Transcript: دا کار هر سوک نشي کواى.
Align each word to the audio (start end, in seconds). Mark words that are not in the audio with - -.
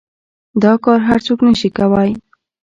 دا 0.63 0.73
کار 0.83 0.99
هر 1.07 1.19
سوک 1.25 1.39
نشي 1.47 1.69
کواى. 1.77 2.11